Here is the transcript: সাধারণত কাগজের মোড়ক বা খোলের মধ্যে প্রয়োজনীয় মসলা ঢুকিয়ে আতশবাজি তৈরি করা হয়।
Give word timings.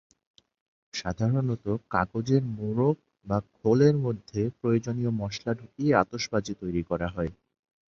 সাধারণত 0.93 1.65
কাগজের 1.91 2.43
মোড়ক 2.57 2.95
বা 3.27 3.37
খোলের 3.55 3.95
মধ্যে 4.05 4.41
প্রয়োজনীয় 4.59 5.11
মসলা 5.21 5.51
ঢুকিয়ে 5.59 5.91
আতশবাজি 6.01 6.53
তৈরি 6.61 6.81
করা 6.89 7.07
হয়। 7.07 7.31